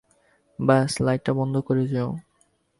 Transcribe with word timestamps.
ব্যস 0.59 0.91
লাইটটা 1.01 1.31
বন্ধ 1.33 1.55
করে 1.59 1.83
যেও। 1.87 2.09